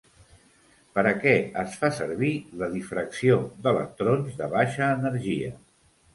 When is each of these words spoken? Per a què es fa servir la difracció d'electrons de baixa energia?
Per 0.95 1.03
a 1.09 1.11
què 1.25 1.33
es 1.63 1.75
fa 1.81 1.89
servir 1.97 2.31
la 2.63 2.71
difracció 2.73 3.37
d'electrons 3.67 4.41
de 4.43 4.51
baixa 4.57 4.91
energia? 4.97 5.55